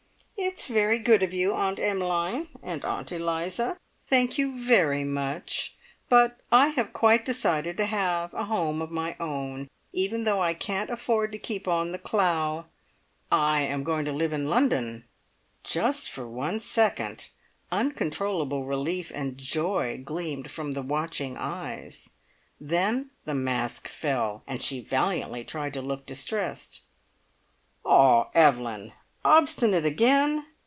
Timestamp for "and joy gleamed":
19.13-20.49